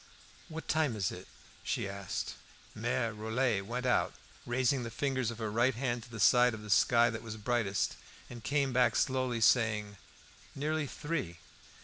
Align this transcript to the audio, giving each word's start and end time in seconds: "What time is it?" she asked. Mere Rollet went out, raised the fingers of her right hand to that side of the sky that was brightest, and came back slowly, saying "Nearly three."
"What 0.49 0.67
time 0.67 0.95
is 0.95 1.11
it?" 1.11 1.27
she 1.61 1.87
asked. 1.87 2.33
Mere 2.73 3.11
Rollet 3.13 3.67
went 3.67 3.85
out, 3.85 4.15
raised 4.47 4.73
the 4.81 4.89
fingers 4.89 5.29
of 5.29 5.37
her 5.37 5.51
right 5.51 5.75
hand 5.75 6.01
to 6.01 6.09
that 6.09 6.19
side 6.21 6.55
of 6.55 6.63
the 6.63 6.71
sky 6.71 7.11
that 7.11 7.21
was 7.21 7.37
brightest, 7.37 7.97
and 8.27 8.43
came 8.43 8.73
back 8.73 8.95
slowly, 8.95 9.41
saying 9.41 9.97
"Nearly 10.55 10.87
three." 10.87 11.37